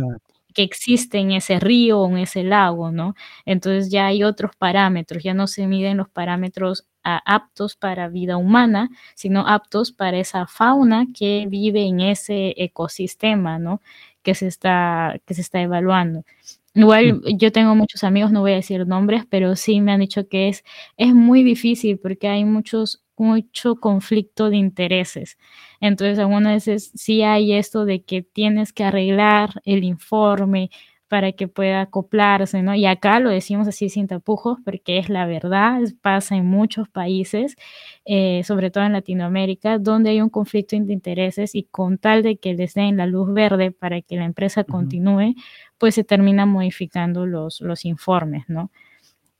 [0.54, 3.14] que existe en ese río o en ese lago, ¿no?
[3.44, 6.84] Entonces ya hay otros parámetros, ya no se miden los parámetros
[7.16, 13.80] aptos para vida humana, sino aptos para esa fauna que vive en ese ecosistema, ¿no?
[14.22, 16.24] Que se está, que se está evaluando.
[16.74, 20.28] Igual yo tengo muchos amigos, no voy a decir nombres, pero sí me han dicho
[20.28, 20.64] que es,
[20.96, 25.38] es muy difícil porque hay muchos, mucho conflicto de intereses.
[25.80, 30.70] Entonces, algunas veces sí hay esto de que tienes que arreglar el informe
[31.08, 32.74] para que pueda acoplarse, ¿no?
[32.74, 37.56] Y acá lo decimos así sin tapujos porque es la verdad, pasa en muchos países,
[38.04, 42.36] eh, sobre todo en Latinoamérica, donde hay un conflicto de intereses y con tal de
[42.38, 45.34] que les den la luz verde para que la empresa continúe,
[45.78, 48.70] pues se terminan modificando los, los informes, ¿no?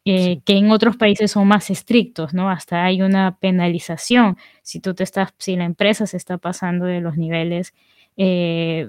[0.04, 0.42] Eh, Sí.
[0.44, 2.50] que en otros países son más estrictos, ¿no?
[2.50, 7.00] Hasta hay una penalización si tú te estás, si la empresa se está pasando de
[7.00, 7.74] los niveles
[8.16, 8.88] eh,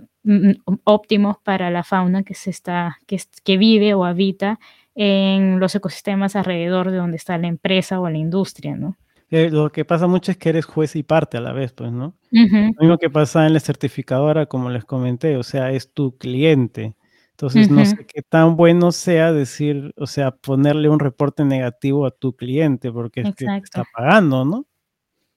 [0.83, 4.59] óptimos para la fauna que se está, que, que vive o habita
[4.95, 8.97] en los ecosistemas alrededor de donde está la empresa o la industria, ¿no?
[9.31, 11.91] Eh, lo que pasa mucho es que eres juez y parte a la vez, pues,
[11.91, 12.15] ¿no?
[12.31, 16.95] Lo mismo que pasa en la certificadora, como les comenté, o sea, es tu cliente.
[17.31, 22.11] Entonces, no sé qué tan bueno sea decir, o sea, ponerle un reporte negativo a
[22.11, 24.65] tu cliente, porque es que te está pagando, ¿no?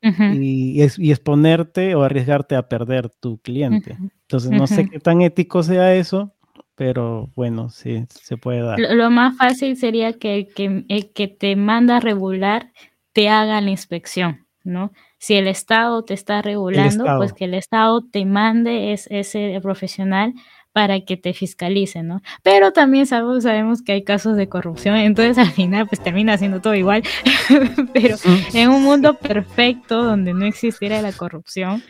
[0.02, 4.02] Ujú, Y, y es, y exponerte o arriesgarte a perder tu cliente.
[4.22, 4.86] Entonces, no sé ujú.
[4.86, 6.34] qué tan ético sea eso,
[6.76, 8.86] pero bueno, sí, se puede dar.
[8.88, 12.72] Lo, lo más fácil sería que el que, el que te manda a regular
[13.12, 14.92] te haga la inspección, ¿no?
[15.18, 20.32] Si el Estado te está regulando, pues que el Estado te mande es- ese profesional
[20.72, 22.22] para que te fiscalice, ¿no?
[22.42, 26.60] Pero también sabemos, sabemos que hay casos de corrupción, entonces al final pues termina siendo
[26.60, 27.02] todo igual,
[27.92, 28.16] pero
[28.54, 31.82] en un mundo perfecto donde no existiera la corrupción,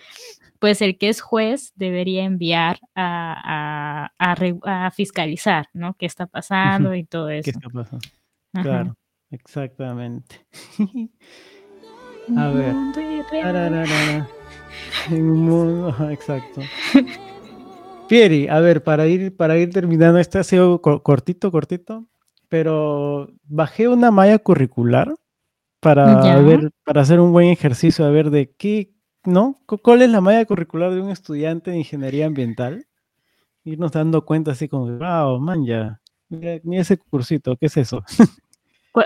[0.58, 5.94] pues el que es juez debería enviar a, a- a re- a fiscalizar, ¿no?
[5.94, 7.50] ¿Qué está pasando y todo ¿Qué eso?
[7.50, 8.04] está pasando?
[8.52, 8.62] Ajá.
[8.62, 8.96] Claro,
[9.30, 10.46] exactamente.
[12.36, 12.74] A ver.
[15.10, 16.62] En un mundo, exacto.
[18.12, 22.04] Pieri, a ver, para ir, para ir terminando, este ha sido co- cortito, cortito,
[22.50, 25.14] pero bajé una malla curricular
[25.80, 26.38] para Ya.
[26.40, 28.92] ver, para hacer un buen ejercicio, a ver de qué,
[29.24, 29.56] ¿no?
[29.64, 32.86] Cu- ¿Cuál es la malla curricular de un estudiante de ingeniería ambiental?
[33.64, 35.98] Irnos dando cuenta así como, wow, man, ya,
[36.28, 38.04] mira, mira ese cursito, ¿qué es eso?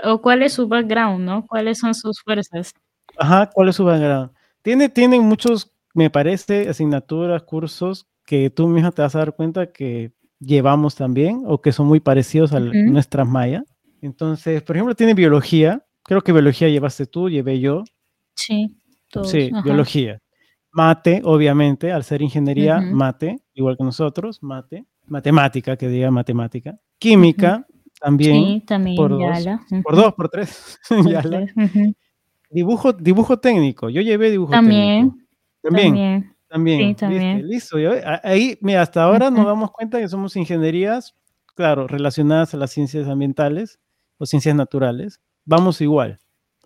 [0.03, 1.45] O cuál es su background, ¿no?
[1.47, 2.73] ¿Cuáles son sus fuerzas?
[3.17, 4.31] Ajá, ¿cuál es su background?
[4.63, 9.71] Tiene, tienen muchos, me parece, asignaturas, cursos que tú misma te vas a dar cuenta
[9.71, 13.63] que llevamos también o que son muy parecidos a nuestras mallas.
[14.01, 15.83] Entonces, por ejemplo, tiene biología.
[16.03, 17.85] Creo que biología llevaste tú, llevé yo.
[18.35, 18.77] Sí,
[19.09, 19.31] todos.
[19.31, 19.63] Sí, ajá.
[19.63, 20.19] biología.
[20.71, 24.85] Mate, obviamente, al ser ingeniería, mate, igual que nosotros, mate.
[25.07, 26.77] Matemática, que diga matemática.
[26.99, 27.65] Química,
[27.99, 28.35] también.
[28.35, 29.21] Sí, también, por dos.
[29.21, 29.61] Yala.
[29.81, 30.77] Por dos, por tres.
[30.89, 31.47] por.
[32.49, 33.89] Dibujo, dibujo técnico.
[33.89, 35.27] Yo llevé dibujo También, técnico.
[35.61, 35.85] También.
[35.93, 36.36] también.
[36.49, 36.99] También, Sí, ¿viste?
[37.01, 37.47] también.
[37.47, 37.77] Listo.
[37.79, 37.91] yo-
[38.23, 41.15] ahí, mira, hasta ahora nos damos cuenta que somos ingenierías,
[41.55, 43.79] claro, relacionadas a las ciencias ambientales
[44.17, 45.19] o ciencias naturales.
[45.45, 46.19] Vamos igual,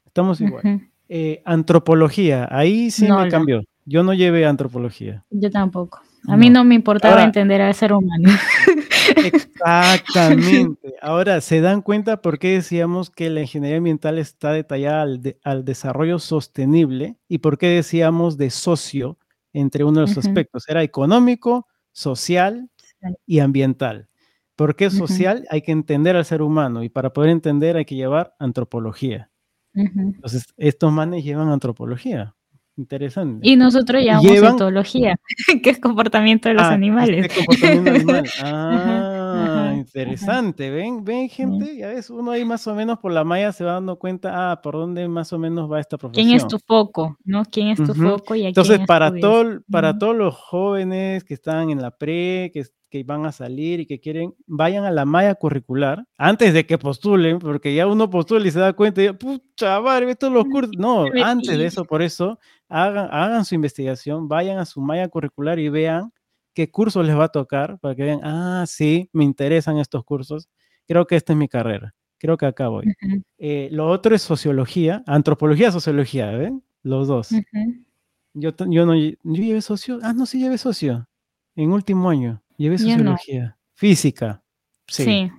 [0.06, 0.82] estamos igual.
[1.10, 3.62] Eh, antropología, ahí sí No, me cambió.
[3.86, 5.26] Yo no llevé antropología.
[5.32, 6.00] Yo tampoco.
[6.28, 6.60] A mí No.
[6.60, 8.30] no me importaba Ahora- entender al ser humano.
[9.18, 10.94] Exactamente.
[11.02, 15.38] Ahora, ¿se dan cuenta por qué decíamos que la ingeniería ambiental está detallada al, de-
[15.44, 19.18] al desarrollo sostenible y por qué decíamos de socio
[19.54, 20.68] entre uno de los aspectos?
[20.70, 22.70] Era económico, social
[23.26, 24.08] y ambiental.
[24.56, 25.46] ¿Por qué social?
[25.50, 29.30] Hay que entender al ser humano y para poder entender hay que llevar antropología.
[29.74, 32.36] Entonces, estos manes llevan antropología.
[32.78, 33.48] Interesante.
[33.48, 35.16] Y nosotros llamamos etología,
[35.64, 37.26] que es comportamiento de los Ah, animales.
[37.26, 38.24] este comportamiento animal.
[38.44, 39.11] Ah,
[39.82, 40.70] interesante.
[40.70, 41.04] ¿Ven?
[41.04, 41.76] ¿Ven, gente?
[41.78, 44.62] Ya ves, uno ahí más o menos por la malla se va dando cuenta, ah,
[44.62, 46.28] por dónde más o menos va esta profesión.
[46.28, 47.18] ¿Quién es tu foco?
[47.24, 47.44] ¿No?
[47.46, 51.34] ¿Quién es tu foco y a Entonces, quién para, todo, para todos los jóvenes que
[51.34, 55.06] están en la pre, que, que van a salir y que quieren, vayan a la
[55.06, 59.12] malla curricular antes de que postulen, porque ya uno postula y se da cuenta, y,
[59.14, 60.72] pucha, madre, todos los cursos.
[60.78, 62.40] No, antes de eso, por eso,
[62.70, 66.12] hagan, hagan su investigación, vayan a su malla curricular y vean
[66.54, 70.50] qué curso les va a tocar, para que vean, ah, sí, me interesan estos cursos,
[70.88, 71.94] creo que esta es mi carrera.
[72.18, 72.86] Creo que acá voy.
[73.40, 76.64] Eh, lo otro es sociología, antropología, sociología, ¿ven?
[76.84, 77.30] Los dos.
[78.34, 79.98] Yo, no yo llevé socio.
[80.04, 81.08] Ah, no, sí llevé socio.
[81.56, 82.44] En último año.
[82.58, 82.84] Llevé no.
[82.84, 83.58] sociología.
[83.74, 84.44] Física.
[84.88, 85.04] Sí.
[85.04, 85.32] Sí,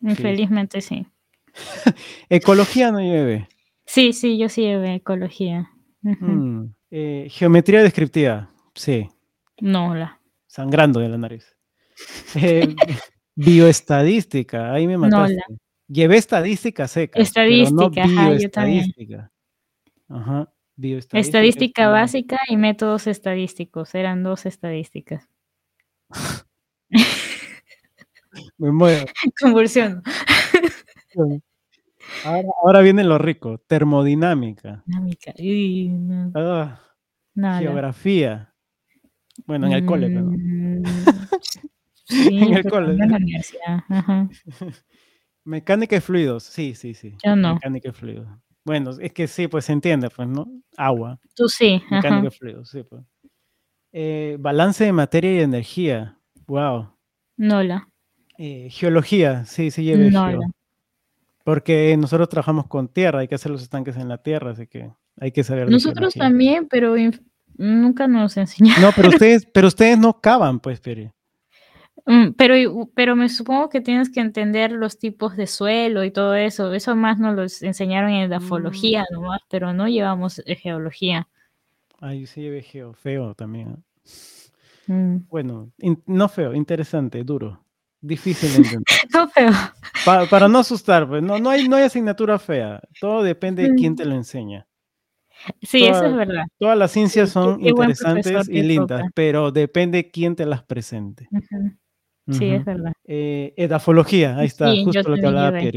[0.00, 1.06] infelizmente sí.
[2.28, 3.48] Ecología no llevé.
[3.84, 5.70] Sí, sí, yo sí llevé ecología.
[6.02, 8.50] Mm, eh, geometría descriptiva.
[8.74, 9.08] Sí.
[9.60, 10.20] No, la.
[10.56, 11.54] Sangrando de la nariz.
[12.34, 12.74] Eh,
[13.34, 14.72] bioestadística.
[14.72, 15.34] Ahí me No, mataste.
[15.34, 15.44] la.
[15.88, 17.20] Llevé estadística seca.
[17.20, 18.84] Estadística, pero no ajá, yo también.
[18.84, 19.30] bioestadística.
[20.08, 20.52] Ajá.
[20.78, 21.18] Bioestadística.
[21.20, 23.94] es Estadística básica y métodos estadísticos.
[23.94, 25.28] Eran dos estadísticas.
[28.58, 29.06] Me muero.
[29.40, 30.02] Convulsión.
[32.24, 33.58] Ahora, ahora viene lo rico.
[33.66, 34.82] Termodinámica.
[34.86, 35.34] Dinámica.
[35.38, 36.80] Uy, no, Ah,
[37.60, 38.54] geografía.
[39.46, 40.26] Bueno, en el cole, pero.
[40.26, 40.82] Mm,
[42.08, 42.92] Sí, En el pero cole.
[42.92, 43.82] en la universidad.
[43.88, 44.28] Ajá.
[45.44, 46.44] Mecánica y fluidos.
[46.44, 47.16] Sí, sí, sí.
[47.24, 47.54] Yo no.
[47.54, 48.28] Mecánica y fluidos.
[48.64, 50.46] Bueno, es que sí, pues se entiende, pues, ¿no?
[50.76, 51.20] Agua.
[51.34, 51.82] Tú sí.
[51.90, 52.26] Mecánica Ajá.
[52.28, 53.02] y fluidos, sí, pues.
[53.92, 56.18] Eh, balance de materia y energía.
[56.46, 56.92] Wow.
[57.36, 57.88] No la.
[58.38, 60.40] Eh, geología, sí, sí llevé No geo.
[60.40, 60.46] la.
[61.44, 64.92] Porque nosotros trabajamos con tierra, hay que hacer los estanques en la tierra, así que
[65.20, 66.22] hay que saber Nosotros geología.
[66.22, 66.94] también, pero
[67.58, 68.82] nunca nos enseñaron.
[68.82, 71.12] No, pero ustedes, pero ustedes no cavan, pues, Pere.
[72.08, 72.54] Mm, Pero,
[72.94, 76.72] pero me supongo que tienes que entender los tipos de suelo y todo eso.
[76.72, 79.14] Eso más nos lo enseñaron en dafología Mm.
[79.14, 81.26] nomás, pero no llevamos eh, geología.
[82.00, 83.68] Ay, sí llevé geo, feo también.
[83.70, 84.92] ¿ah?
[84.92, 85.26] Mm.
[85.28, 85.72] Bueno,
[86.06, 87.64] no feo, interesante, duro,
[88.00, 88.84] difícil de entender.
[89.12, 89.28] No,
[90.04, 93.74] Pa- para no asustar, pues, no, no, hay, no hay asignatura fea, todo depende de
[93.74, 93.96] quién Mm.
[93.96, 94.66] te lo enseña.
[95.62, 96.44] Sí, eso es verdad.
[96.58, 99.10] Todas las ciencias son qué- interesantes y lindas, toca.
[99.14, 101.28] pero depende quién te las presente.
[102.28, 102.92] Sí, es verdad.
[103.04, 105.70] Eh, edafología, ahí está, Sí, justo lo que hablaba Sí.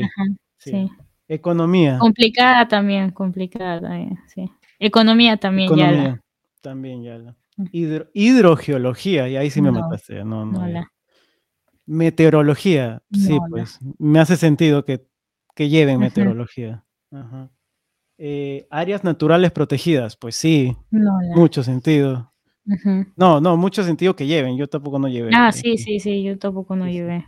[0.57, 0.89] sí.
[1.27, 4.49] Economía, Complicada también, complicada también, sí.
[4.79, 6.21] Economía también ya economía, la.
[6.61, 7.35] también ya la.
[7.57, 7.65] Mm.
[7.71, 10.67] Hidro- hidrogeología, y ahí sí me No, mataste, no, no.
[10.67, 10.87] Ya.
[11.85, 15.05] Meteorología, sí, pues, me hace sentido que,
[15.55, 16.83] que lleven meteorología.
[17.11, 17.49] Ajá.
[18.21, 21.35] Eh, áreas naturales protegidas, pues sí, No la.
[21.37, 22.33] mucho sentido.
[23.15, 25.31] No, no, mucho sentido que lleven, yo tampoco no llevé.
[25.33, 27.25] Ah, sí, sí, sí, yo tampoco no Sí, llevé.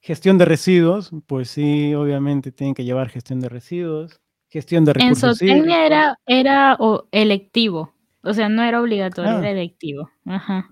[0.00, 4.20] Gestión de residuos, pues sí, obviamente tienen que llevar gestión de residuos.
[4.50, 5.86] Gestión de En recursos zootecnia hídricos.
[5.86, 9.38] era, era o- electivo, o sea, no era obligatorio, Ah.
[9.38, 10.10] era electivo.
[10.26, 10.70] Ajá.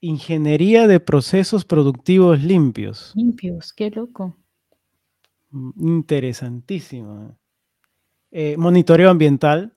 [0.00, 3.12] Ingeniería de procesos productivos limpios.
[3.16, 4.36] Limpios, qué loco.
[5.50, 7.36] Mm, Interesantísimo.
[8.30, 9.72] Eh, monitoreo ambiental.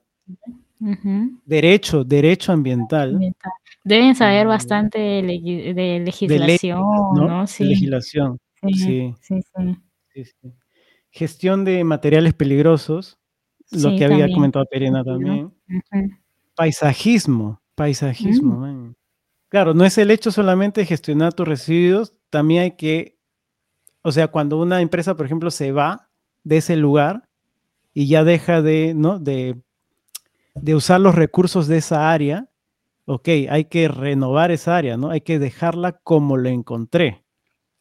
[1.46, 3.14] Derecho, derecho ambiental.
[3.14, 3.52] Ambiental.
[3.84, 4.48] Deben saber Mm.
[4.48, 7.28] bastante de, de De ley, legislación, ¿no?
[7.28, 7.40] ¿no?
[7.42, 8.38] De Sí, legislación.
[8.74, 9.14] sí.
[11.10, 13.18] Gestión de materiales peligrosos.
[13.70, 14.32] Lo que había también.
[14.34, 15.50] comentado Perena también.
[16.54, 17.60] Paisajismo.
[17.74, 18.66] Paisajismo.
[18.66, 18.94] Mm.
[19.48, 23.18] Claro, no es el hecho solamente de gestionar tus residuos, también hay que,
[24.02, 26.08] o sea, cuando una empresa, por ejemplo, se va
[26.44, 27.28] de ese lugar
[27.94, 29.18] y ya deja de, ¿no?
[29.18, 29.56] De,
[30.54, 32.48] de usar los recursos de esa área,
[33.06, 35.10] ok, hay que renovar esa área, ¿no?
[35.10, 37.24] Hay que dejarla como la encontré.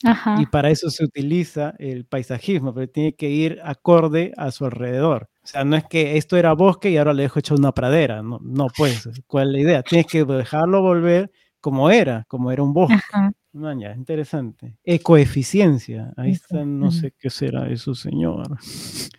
[0.03, 0.37] Ajá.
[0.41, 5.29] Y para eso se utiliza el paisajismo, pero tiene que ir acorde a su alrededor.
[5.43, 8.23] O sea, no es que esto era bosque y ahora le dejo hecho una pradera.
[8.23, 9.83] No, no pues, ¿cuál es la idea?
[9.83, 12.95] Tienes que dejarlo volver como era, como era un bosque.
[12.95, 13.31] Ajá.
[13.53, 14.77] Man, ya, interesante.
[14.85, 16.13] Ecoeficiencia.
[16.15, 18.57] Ahí está, no sé qué será eso, señor.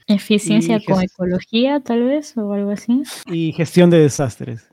[0.07, 3.03] Eficiencia Y con ecología, tal vez, o algo así.
[3.27, 4.69] Y gestión de desastres.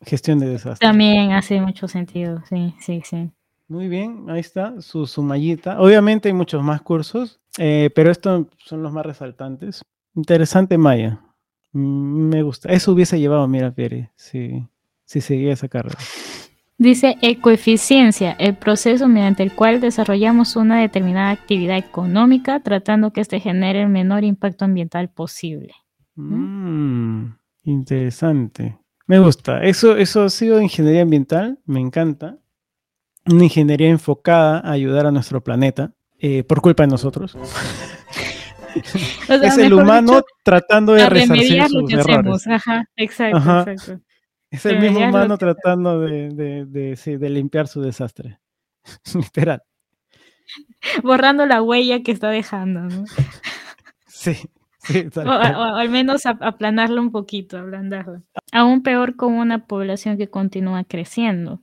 [0.00, 0.78] Gestión de desastres.
[0.80, 3.30] También hace mucho sentido, sí, sí, sí.
[3.68, 5.80] Muy bien, ahí está su, su mallita.
[5.80, 9.82] Obviamente hay muchos más cursos, eh, pero estos son los más resaltantes.
[10.14, 11.20] Interesante malla.
[11.72, 12.70] Mm, Me gusta.
[12.72, 14.66] Eso hubiese llevado, mira, Pere, si,
[15.04, 15.98] si seguía esa carrera.
[16.82, 23.38] Dice ecoeficiencia, el proceso mediante el cual desarrollamos una determinada actividad económica tratando que éste
[23.38, 25.74] genere el menor impacto ambiental posible.
[26.16, 28.80] Mm, interesante.
[29.06, 29.62] Me gusta.
[29.62, 32.38] Eso, eso ha sido ingeniería ambiental, me encanta.
[33.30, 37.36] Una ingeniería enfocada a ayudar a nuestro planeta, eh, por culpa de nosotros.
[38.74, 42.18] O sea, es el humano dicho, tratando de resarcir remediar lo sus que errores.
[42.18, 42.46] hacemos.
[42.46, 43.64] Ajá, exacto, Ajá.
[43.70, 44.02] exacto.
[44.52, 48.38] Es el mismo humano que tratando de, de, de, sí, de limpiar su desastre.
[49.14, 49.62] Literal.
[51.02, 53.04] Borrando la huella que está dejando, ¿no?
[54.06, 54.34] Sí,
[54.78, 58.22] sí, O, al menos ap- aplanarla un poquito, ablandarla.
[58.52, 61.62] Aún peor con una población que continúa creciendo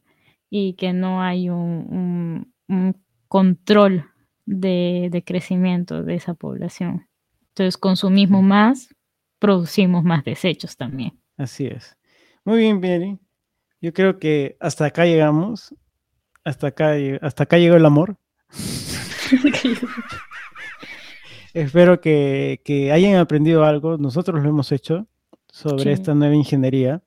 [0.50, 2.96] y que no hay un, un- un
[3.28, 4.06] control
[4.46, 7.08] de, de crecimiento de esa población.
[7.50, 8.90] Entonces consumimos más,
[9.38, 11.20] producimos más desechos también.
[11.38, 11.96] Así es.
[12.46, 13.20] Muy bien, Pieri.
[13.82, 15.74] Yo creo que hasta acá llegamos.
[16.44, 18.18] Hasta acá, hasta acá llegó el amor.
[21.54, 23.98] Espero que, que, hayan aprendido algo.
[23.98, 25.08] Nosotros lo hemos hecho
[25.48, 25.90] sobre Sí.
[25.90, 27.02] esta nueva ingeniería.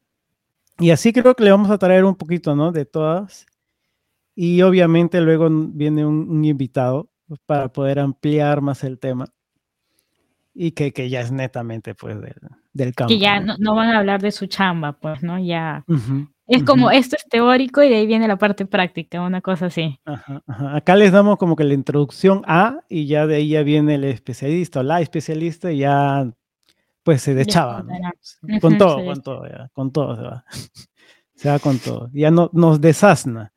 [0.79, 2.73] Y así creo que le vamos a traer un poquito, ¿no?
[2.73, 3.47] De todas.
[4.35, 7.11] Y obviamente luego viene un, un invitado
[7.47, 9.27] para poder ampliar más el tema.
[10.55, 12.17] Y que, que ya es netamente, pues,
[12.73, 13.09] del campo.
[13.09, 13.57] Que ya ¿no?
[13.59, 15.39] no, van a hablar de su chamba, pues, ¿no?
[15.39, 15.85] Ya.
[16.47, 19.99] Es como esto es teórico y de ahí viene la parte práctica, una cosa así.
[20.05, 20.77] Ajá, ajá.
[20.77, 24.05] Acá les damos como que la introducción a y ya de ahí ya viene el
[24.05, 26.31] especialista o la especialista y ya
[27.03, 28.61] pues se Les deschaba, ¿no?
[28.61, 30.45] Con todo, con todo, ya, con todo se va.
[31.35, 32.09] Se va con todo.
[32.13, 33.52] Ya no, nos desasna.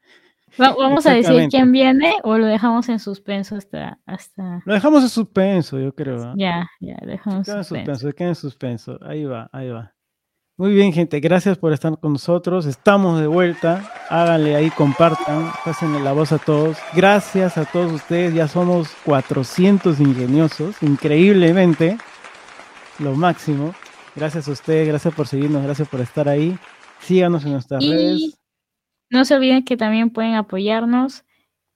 [0.61, 3.99] Va- ¿Vamos a decir quién viene o lo dejamos en suspenso hasta...
[4.05, 4.61] hasta...
[4.65, 6.21] Lo dejamos en suspenso, yo creo.
[6.23, 6.33] ¿ah?
[6.37, 7.75] Ya, ya, dejamos en suspenso.
[7.95, 8.99] suspenso, queda en suspenso.
[9.01, 9.91] Ahí va, ahí va.
[10.57, 11.19] Muy bien, gente.
[11.19, 12.65] Gracias por estar con nosotros.
[12.65, 13.91] Estamos de vuelta.
[14.09, 16.77] Háganle ahí, compartan, pásenle la voz a todos.
[16.93, 18.33] Gracias a todos ustedes.
[18.33, 20.81] Ya somos 400 ingeniosos.
[20.81, 21.97] Increíblemente.
[22.99, 23.75] Lo máximo.
[24.15, 24.87] Gracias a ustedes.
[24.87, 25.61] Gracias por seguirnos.
[25.61, 26.57] Gracias por estar ahí.
[27.01, 28.39] Síganos en nuestras Y redes.
[29.15, 31.25] No se olviden que también pueden apoyarnos.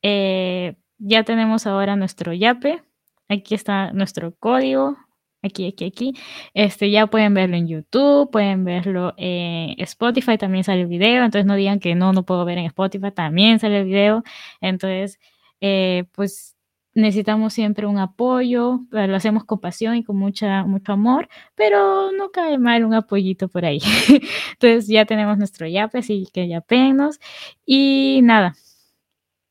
[0.04, 2.84] eh, ya tenemos ahora nuestro Yape.
[3.30, 4.98] Aquí está nuestro código.
[5.42, 6.14] Aquí, aquí, aquí.
[6.54, 11.24] Este, ya pueden verlo en YouTube, pueden verlo en Spotify, también sale el video.
[11.24, 14.24] Entonces no digan que no, no puedo ver en Spotify, también sale el video.
[14.62, 15.20] Entonces,
[15.62, 16.58] eh, pues
[16.94, 22.12] necesitamos siempre un apoyo, eh, lo hacemos con pasión y con mucha, mucho amor, pero
[22.12, 23.80] no cae mal un apoyito por ahí.
[24.54, 27.20] Entonces ya tenemos nuestro yape, así que yapéennos.
[27.66, 28.56] Y nada,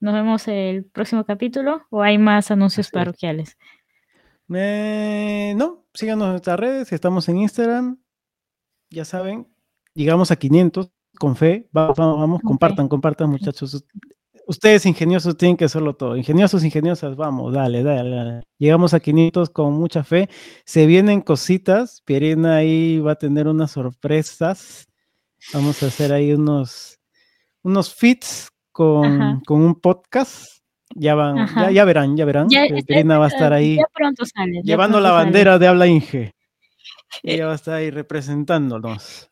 [0.01, 3.57] nos vemos el próximo capítulo o hay más anuncios parroquiales.
[4.55, 6.93] Eh, no, síganos en nuestras redes.
[6.93, 7.99] Estamos en Instagram.
[8.91, 9.47] Ya saben,
[9.95, 11.68] llegamos a 500 con fe.
[11.72, 12.41] Vamos, vamos.
[12.43, 13.84] Compartan, compartan, muchachos.
[14.49, 16.16] Ustedes ingeniosos tienen que hacerlo todo.
[16.16, 18.42] Ingeniosos, ingeniosas, vamos, dale, dale, dale.
[18.57, 20.30] Llegamos a 500 con mucha fe.
[20.64, 22.01] Se vienen cositas.
[22.07, 24.88] Pierina ahí va a tener unas sorpresas.
[25.53, 26.99] Vamos a hacer ahí unos,
[27.62, 30.46] unos fits con, con un podcast.
[30.94, 32.49] Ya van, ya, verán, ya verán.
[32.49, 32.62] Ya,
[33.18, 34.55] va a estar ahí ya pronto sale.
[34.55, 35.24] ya llevando la sale.
[35.24, 36.32] bandera de habla Inge.
[37.22, 39.28] Ella va a estar ahí representándonos.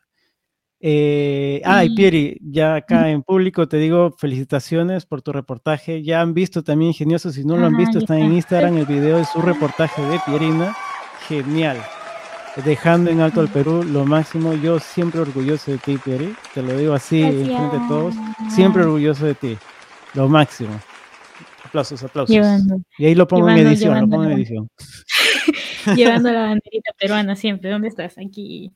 [0.80, 6.02] Eh, ah, y Pieri, ya acá en público te digo felicitaciones por tu reportaje.
[6.02, 8.32] Ya han visto también Ingenioso, si no lo han Ajá, visto, está en.
[8.34, 10.76] Instagram el video de su reportaje de Pierina.
[11.28, 11.78] Genial.
[12.64, 14.54] Dejando en alto al Perú lo máximo.
[14.54, 16.34] Yo siempre orgulloso de ti, Pieri.
[16.54, 18.14] Te lo digo así en frente de todos.
[18.50, 19.58] Siempre orgulloso de ti.
[20.14, 20.70] Lo máximo.
[21.64, 22.34] Aplausos, aplausos.
[22.34, 24.68] Llevando, Y ahí lo pongo en llevando- edición, lo llevando pongo en edición.
[25.96, 27.70] llevando la banderita peruana siempre.
[27.70, 28.16] ¿Dónde estás?
[28.18, 28.72] Aquí.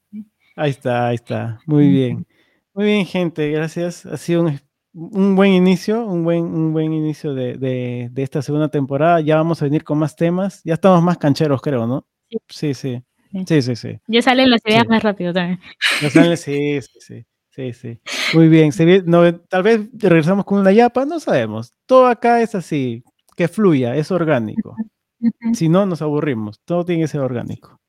[0.61, 1.59] Ahí está, ahí está.
[1.67, 2.27] Muy bien.
[2.75, 3.51] Muy bien, gente.
[3.51, 4.05] Gracias.
[4.05, 4.61] Ha sido un,
[4.93, 9.21] un buen inicio, un buen, un buen inicio de, de- de esta segunda temporada.
[9.23, 10.61] Ya vamos a venir con más temas.
[10.65, 12.07] Ya estamos más cancheros, creo, ¿no?
[12.49, 13.03] Sí, sí.
[13.47, 13.63] Sí.
[13.63, 13.99] Sí, sí.
[14.07, 14.89] Ya salen las ideas Sí.
[14.89, 15.61] más rápido también.
[16.03, 17.25] Ya sí, sí, sí.
[17.53, 18.01] Sí, sí.
[18.35, 18.71] Muy bien.
[19.07, 21.73] No, tal vez regresamos con una yapa, no sabemos.
[21.87, 23.03] Todo acá es así,
[23.37, 24.77] que fluya, es orgánico.
[25.55, 26.61] Si no, nos aburrimos.
[26.65, 27.81] Todo tiene que ser orgánico.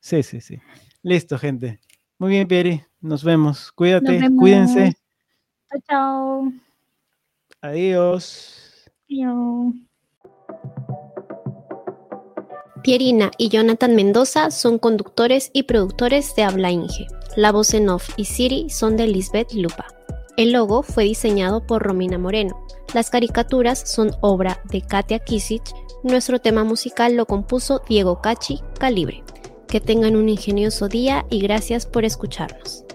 [0.00, 0.58] Sí, sí, sí.
[1.02, 1.80] Listo, gente.
[2.18, 2.82] Muy bien, Pieri.
[3.00, 3.70] Nos vemos.
[3.72, 4.40] Cuídate, vemos.
[4.40, 4.96] cuídense.
[5.70, 6.52] Chao, chao.
[7.60, 8.90] Adiós.
[9.08, 9.74] Adiós.
[12.82, 17.06] Pierina y Jonathan Mendoza son conductores y productores de Habla Inge.
[17.36, 19.86] La voz en off y Siri son de Lisbeth Lupa.
[20.36, 22.64] El logo fue diseñado por Romina Moreno.
[22.94, 25.74] Las caricaturas son obra de Katia Kisich.
[26.02, 29.22] Nuestro tema musical lo compuso Diego Cachi Calibre.
[29.68, 32.87] Que tengan un ingenioso día y gracias por escucharnos.